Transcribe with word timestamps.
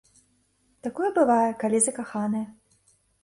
Такое 0.85 1.09
бывае, 1.17 1.51
калі 1.65 1.77
закаханы. 1.87 2.41